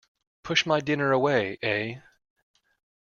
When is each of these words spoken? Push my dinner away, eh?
Push 0.41 0.65
my 0.65 0.79
dinner 0.79 1.11
away, 1.11 1.59
eh? 1.61 1.99